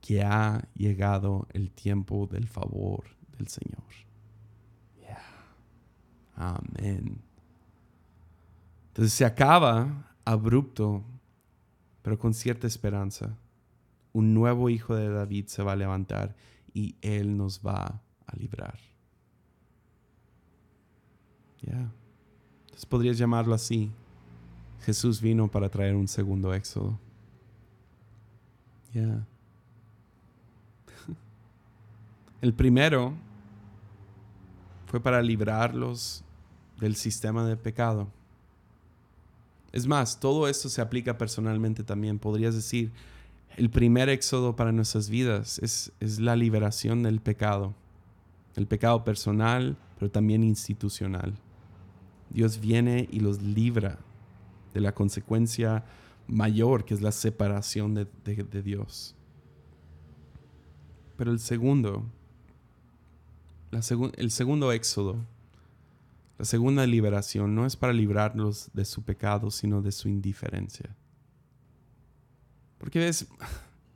[0.00, 3.04] que ha llegado el tiempo del favor
[3.38, 3.82] del Señor.
[6.34, 7.22] Amén.
[8.92, 11.02] Entonces se acaba abrupto,
[12.02, 13.34] pero con cierta esperanza.
[14.12, 16.36] Un nuevo hijo de David se va a levantar
[16.74, 18.78] y él nos va a librar.
[21.62, 21.90] Ya.
[22.64, 23.90] Entonces podrías llamarlo así.
[24.80, 26.98] Jesús vino para traer un segundo éxodo.
[28.92, 29.26] Ya.
[32.42, 33.14] El primero
[34.84, 36.22] fue para librarlos
[36.78, 38.08] del sistema de pecado.
[39.72, 42.18] Es más, todo esto se aplica personalmente también.
[42.18, 42.92] Podrías decir,
[43.56, 47.74] el primer éxodo para nuestras vidas es, es la liberación del pecado.
[48.54, 51.34] El pecado personal, pero también institucional.
[52.30, 53.98] Dios viene y los libra
[54.74, 55.84] de la consecuencia
[56.26, 59.14] mayor que es la separación de, de Dios.
[61.16, 62.04] Pero el segundo
[64.16, 65.16] el segundo éxodo,
[66.38, 70.96] la segunda liberación, no es para librarlos de su pecado, sino de su indiferencia.
[72.78, 73.28] Porque ves,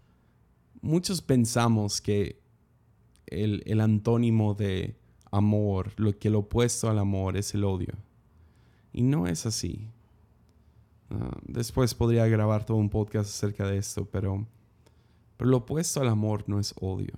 [0.81, 2.41] muchos pensamos que
[3.27, 4.97] el, antónimo de
[5.31, 7.95] amor, lo que lo opuesto al amor es el odio.
[8.93, 9.91] Y no es así.
[11.11, 14.47] Ah, después podría grabar todo un podcast acerca de esto, pero,
[15.37, 17.15] pero lo opuesto al amor no es odio.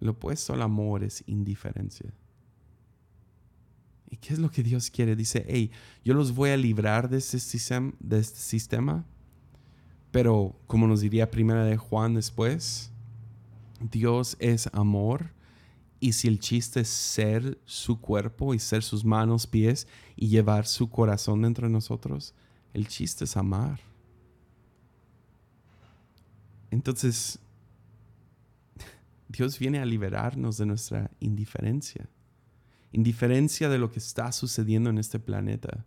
[0.00, 2.12] Lo opuesto al amor es indiferencia.
[4.10, 5.16] ¿Y qué es lo que Dios quiere?
[5.16, 5.70] Dice, hey,
[6.04, 9.04] yo los voy a librar de este, sistema, de este sistema,
[10.10, 12.90] pero como nos diría primera de Juan después,
[13.80, 15.32] Dios es amor
[16.00, 20.66] y si el chiste es ser su cuerpo y ser sus manos, pies y llevar
[20.66, 22.34] su corazón dentro de nosotros,
[22.72, 23.80] el chiste es amar.
[26.70, 27.38] Entonces,
[29.28, 32.08] Dios viene a liberarnos de nuestra indiferencia.
[32.92, 35.84] Indiferencia de lo que está sucediendo en este planeta.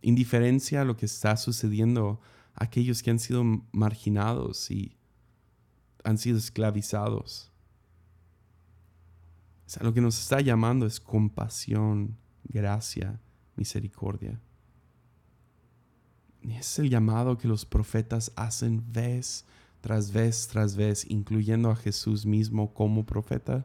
[0.00, 2.20] Indiferencia a lo que está sucediendo
[2.54, 4.96] a aquellos que han sido marginados y
[6.04, 7.50] han sido esclavizados.
[9.80, 13.20] Lo que nos está llamando es compasión, gracia,
[13.56, 14.40] misericordia.
[16.40, 19.44] Y es el llamado que los profetas hacen vez
[19.80, 23.64] tras vez tras vez, incluyendo a Jesús mismo como profeta,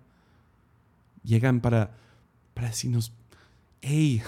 [1.24, 1.96] llegan para,
[2.54, 3.14] para decirnos,
[3.82, 4.22] hey,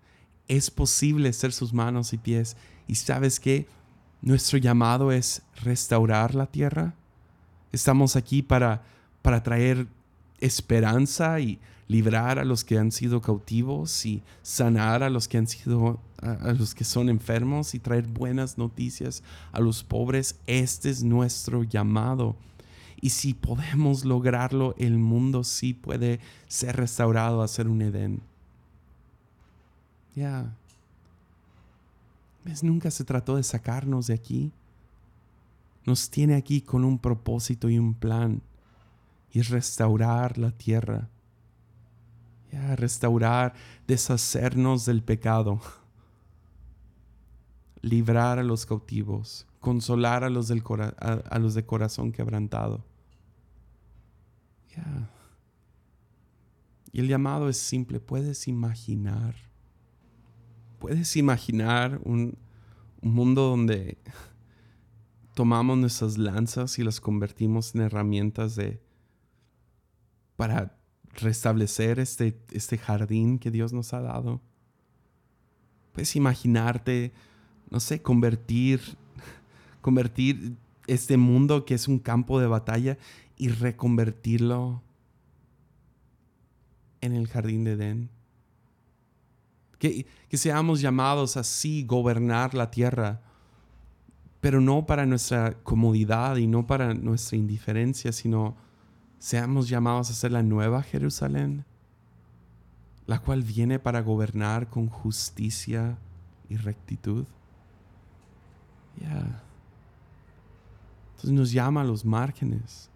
[0.48, 2.56] es posible ser sus manos y pies.
[2.86, 3.66] Y sabes que
[4.20, 6.94] nuestro llamado es restaurar la tierra.
[7.72, 8.82] Estamos aquí para,
[9.22, 9.86] para traer
[10.40, 15.46] esperanza y librar a los que han sido cautivos y sanar a los que han
[15.46, 20.36] sido a, los que son enfermos y traer buenas noticias a los pobres.
[20.46, 22.36] Este es nuestro llamado.
[23.02, 28.22] Y si podemos lograrlo, el mundo sí puede ser restaurado a ser un Edén.
[30.14, 30.56] Ya.
[32.44, 32.62] ¿Ves?
[32.62, 34.52] Nunca se trató de sacarnos de aquí.
[35.84, 38.40] Nos tiene aquí con un propósito y un plan.
[39.32, 41.10] Y es restaurar la tierra.
[42.50, 43.52] Ya, restaurar,
[43.86, 45.60] deshacernos del pecado
[47.82, 50.62] librar a los cautivos, consolar a los, del
[50.98, 52.84] a, los de corazón quebrantado.
[56.92, 59.34] Y el llamado es simple, puedes imaginar,
[60.78, 62.36] puedes imaginar un,
[63.00, 63.98] un mundo donde
[65.34, 68.80] tomamos nuestras lanzas y las convertimos en herramientas de
[70.36, 70.78] para
[71.14, 74.40] restablecer este, este jardín que Dios nos ha dado.
[75.92, 77.12] Puedes imaginarte
[77.72, 78.80] no sé, convertir,
[79.80, 80.56] convertir
[80.86, 82.98] este mundo que es un campo de batalla
[83.42, 84.84] y reconvertirlo
[87.00, 88.08] en el jardín de Edén.
[89.80, 93.20] Que, que seamos llamados así, gobernar la tierra,
[94.40, 98.54] pero no para nuestra comodidad y no para nuestra indiferencia, sino,
[99.18, 101.64] seamos llamados a ser la nueva Jerusalén,
[103.08, 105.98] la cual viene para gobernar con justicia
[106.48, 107.26] y rectitud.
[109.00, 109.42] Ya.
[111.10, 112.91] Entonces nos llama a los márgenes,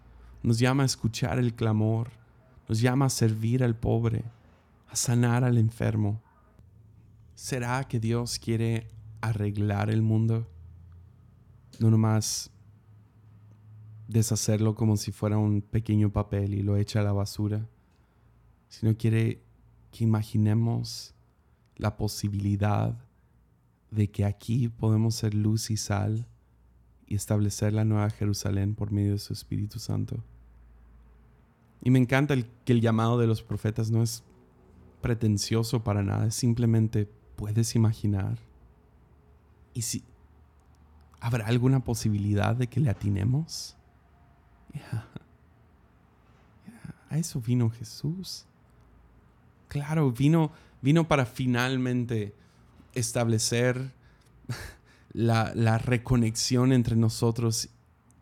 [0.47, 2.09] nos llama a escuchar el clamor,
[2.69, 4.23] nos llama a servir al pobre,
[4.87, 6.21] a sanar al enfermo.
[7.35, 8.87] ¿Será que Dios quiere
[9.19, 10.47] arreglar el mundo?
[11.81, 12.49] No nomás
[14.07, 17.67] deshacerlo como si fuera un pequeño papel y lo echa a la basura,
[18.69, 19.43] sino quiere
[19.91, 21.13] que imaginemos
[21.75, 22.97] la posibilidad
[23.91, 26.25] de que aquí podemos ser luz y sal
[27.05, 30.23] y establecer la nueva Jerusalén por medio de su Espíritu Santo.
[31.81, 34.23] Y me encanta que el llamado de los profetas no es
[35.01, 38.37] pretencioso para nada, es simplemente puedes imaginar.
[39.73, 40.03] ¿Y si
[41.19, 43.75] habrá alguna posibilidad de que le atinemos?
[47.09, 48.45] A eso vino Jesús.
[49.67, 50.51] Claro, vino,
[50.81, 52.35] vino para finalmente
[52.93, 53.93] establecer
[55.13, 57.69] la, reconexión entre nosotros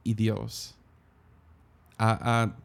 [0.04, 0.76] y Dios.
[1.98, 2.56] A,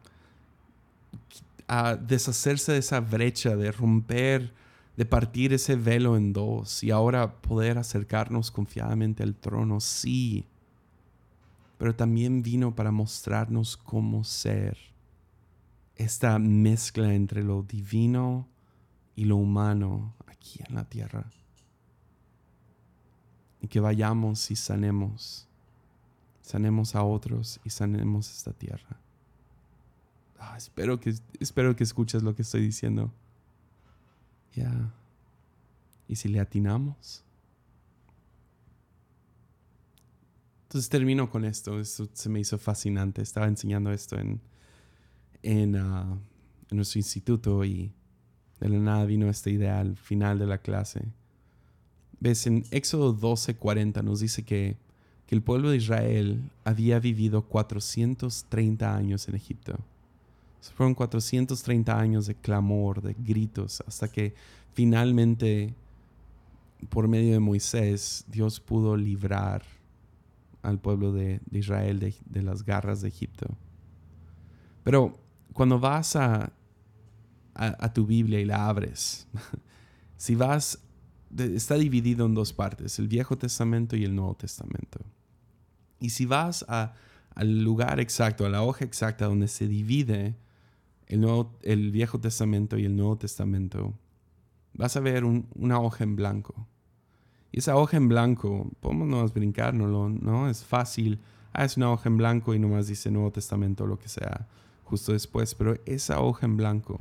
[1.99, 4.53] deshacerse de esa brecha, de romper,
[4.97, 10.45] de partir ese velo en dos y ahora poder acercarnos confiadamente al trono, sí
[11.81, 14.77] pero también vino para mostrarnos cómo ser.
[15.95, 18.47] Esta mezcla entre lo divino
[19.15, 21.25] y lo humano aquí en la tierra.
[23.61, 25.47] Y que vayamos y sanemos.
[26.43, 28.99] Sanemos a otros y sanemos esta tierra.
[30.43, 33.13] Ah, espero, que, espero que escuches lo que estoy diciendo.
[34.55, 34.91] Ya.
[36.07, 37.23] ¿Y si le atinamos?
[40.63, 41.79] Entonces termino con esto.
[41.79, 43.21] Esto se me hizo fascinante.
[43.21, 44.41] Estaba enseñando esto en,
[45.43, 46.17] en, ah,
[46.71, 47.91] nuestro instituto y
[48.59, 51.03] de la nada vino esta idea al final de la clase.
[52.19, 54.75] Ves, en Éxodo 12:40 nos dice que,
[55.27, 59.77] que el pueblo de Israel había vivido 430 años en Egipto.
[60.69, 64.35] Fueron 430 años de clamor, de gritos, hasta que
[64.73, 65.73] finalmente,
[66.89, 69.63] por medio de Moisés, Dios pudo librar
[70.61, 73.47] al pueblo de, Israel de, las garras de Egipto.
[74.83, 75.17] Pero
[75.53, 76.53] cuando vas a,
[77.55, 79.27] a, tu Biblia y la abres,
[80.17, 80.79] si vas,
[81.35, 84.99] está dividido en dos partes, el Viejo Testamento y el Nuevo Testamento.
[85.99, 90.35] Y si vas al lugar exacto, a la hoja exacta donde se divide
[91.11, 93.93] el, Viejo Testamento y el Nuevo Testamento,
[94.73, 96.67] vas a ver una hoja en blanco.
[97.51, 100.49] Y esa hoja en blanco, podemos brincárnoslo, ¿no?
[100.49, 101.19] Es fácil.
[101.53, 104.47] Ah, es una hoja en blanco y nomás dice Nuevo Testamento o lo que sea
[104.85, 105.53] justo después.
[105.53, 106.97] Pero esa hoja en blanco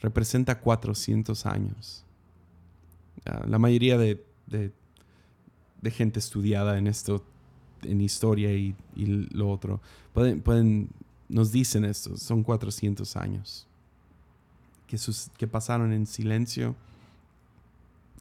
[0.00, 2.04] representa 400 años.
[3.46, 4.24] la mayoría de,
[5.90, 7.22] gente estudiada en esto,
[7.82, 9.82] en historia y, lo otro,
[10.14, 10.88] pueden,
[11.30, 13.66] nos dicen esto, son 400 años.
[15.38, 16.74] Que, pasaron en silencio,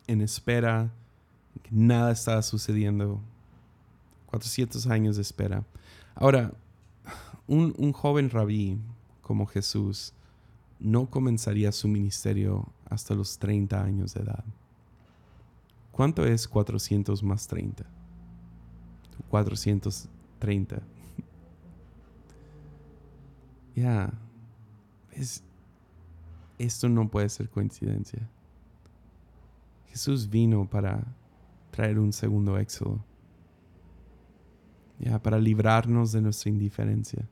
[0.05, 0.91] en espera,
[1.71, 3.19] nada estaba sucediendo.
[4.27, 5.65] 400 años de espera.
[6.13, 6.53] Ahora,
[7.47, 8.77] un, un joven rabí
[9.23, 10.13] como Jesús
[10.79, 14.43] no comenzaría su ministerio hasta los 30 años de edad.
[15.91, 17.85] ¿Cuánto es 400 más 30?
[19.29, 20.81] 430.
[23.79, 24.11] Ya,
[26.57, 28.19] esto no puede ser coincidencia.
[29.87, 31.01] Jesús vino para
[31.71, 33.01] traer un segundo éxodo.
[34.99, 37.25] Ya, para librarnos de nuestra indiferencia.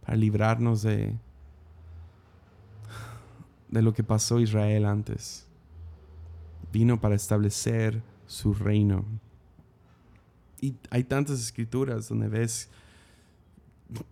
[0.00, 1.18] Para librarnos de,
[3.68, 5.46] de lo que pasó Israel antes.
[6.72, 9.04] Vino para establecer su reino.
[10.62, 12.70] Y hay tantas escrituras donde ves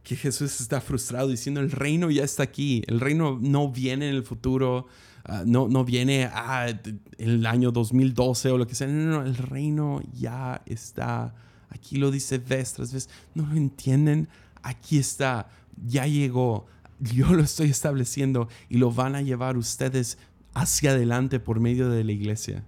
[0.02, 4.14] que Jesús está frustrado diciendo, el reino ya está aquí, el reino no viene en
[4.14, 4.86] el futuro,
[5.24, 6.66] ah, no, no viene ah,
[7.18, 11.34] el año 2012 o lo que sea, no, no, el reino ya está.
[11.70, 14.28] Aquí lo dice vez tras vez, no lo entienden,
[14.62, 15.48] aquí está,
[15.84, 16.66] ya llegó,
[17.00, 20.18] yo lo estoy estableciendo y lo van a llevar ustedes
[20.54, 22.64] hacia adelante por medio de la iglesia.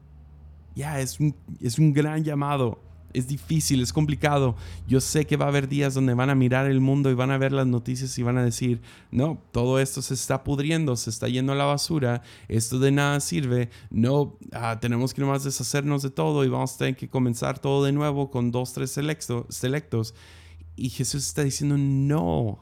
[0.75, 2.83] Ya, es, un, es un gran llamado
[3.17, 4.57] es difícil, es complicado.
[4.87, 7.31] Yo sé que va a haber días donde van a mirar el mundo y van
[7.31, 11.09] a ver las noticias y van a decir, no, todo esto se está pudriendo, se
[11.09, 16.03] está yendo a la basura, esto de nada sirve, no, ah, tenemos que nomás deshacernos
[16.03, 20.15] de todo y vamos a tener que comenzar todo de nuevo con dos, tres selectos.
[20.77, 22.61] Y Jesús está diciendo, no,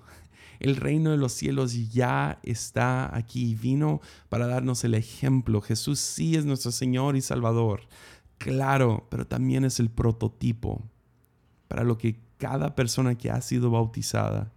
[0.60, 3.54] El reino de los cielos ya está aquí.
[3.54, 5.60] Vino para darnos el ejemplo.
[5.60, 7.82] Jesús sí es nuestro Señor y Salvador.
[8.44, 10.82] Claro, pero también es el prototipo
[11.66, 14.52] para lo que cada persona que ha sido bautizada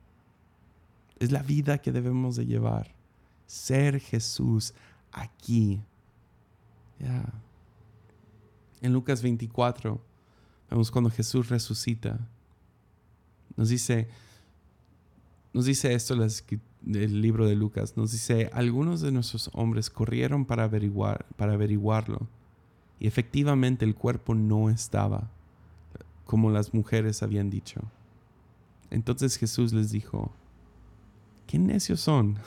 [1.19, 2.93] es la vida que debemos de llevar.
[3.45, 4.73] Ser Jesús
[5.13, 5.79] aquí.
[8.81, 10.01] En Lucas 24
[10.69, 12.19] vemos cuando Jesús resucita.
[13.55, 14.09] Nos dice,
[15.53, 16.13] nos dice esto
[16.81, 17.95] del libro de Lucas.
[17.95, 22.27] Nos dice, algunos de nuestros hombres corrieron para, averiguar, para averiguarlo.
[22.99, 25.29] Y efectivamente el cuerpo no estaba
[26.25, 27.81] como las mujeres habían dicho.
[28.89, 30.31] Entonces Jesús les dijo,
[31.47, 32.37] qué necios son.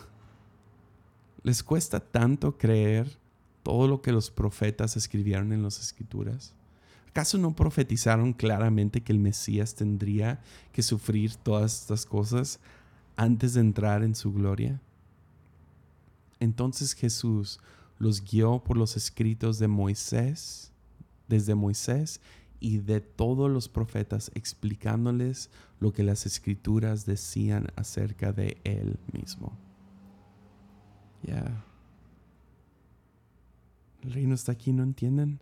[1.42, 3.18] ¿Les cuesta tanto creer
[3.62, 6.54] todo lo que los profetas escribieron en las escrituras?
[7.08, 10.40] ¿Acaso no profetizaron claramente que el Mesías tendría
[10.72, 12.60] que sufrir todas estas cosas
[13.16, 14.80] antes de entrar en su gloria?
[16.38, 17.60] Entonces Jesús
[18.00, 20.72] los guió por los escritos de Moisés,
[21.28, 22.20] desde Moisés
[22.58, 29.52] y de todos los profetas, explicándoles lo que las escrituras decían acerca de él mismo.
[31.22, 31.62] Ya.
[34.02, 35.38] El reino está aquí, ¿no entienden?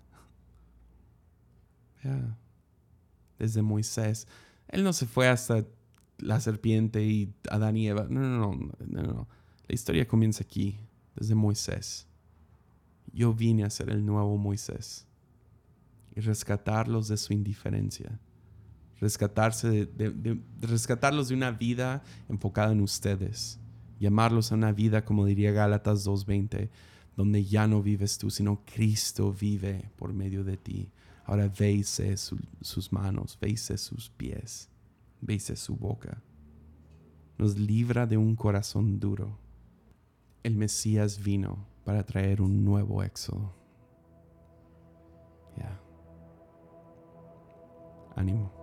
[2.03, 2.37] Ya.
[3.39, 4.27] Desde Moisés.
[4.67, 5.65] Él no se fue hasta
[6.19, 8.09] la serpiente y Adán y Eva.
[8.11, 9.29] No, no, no, no, no.
[9.69, 10.77] La historia comienza aquí,
[11.15, 12.08] desde Moisés.
[13.19, 15.05] Yo vine a ser el nuevo Moisés
[16.15, 18.21] y rescatarlos de su indiferencia.
[19.01, 23.59] Rescatarse de, rescatarlos de una vida enfocada en ustedes.
[23.99, 26.69] Llamarlos a una vida, como diría Gálatas 2.20,
[27.17, 30.89] donde ya no vives tú, sino Cristo vive por medio de ti.
[31.25, 34.69] Ahora veise sus manos, veise sus pies,
[35.21, 36.23] veise su boca.
[37.37, 39.37] Nos libra de un corazón duro.
[40.45, 43.51] El Mesías vino para traer un nuevo éxodo.
[48.15, 48.58] Ánimo.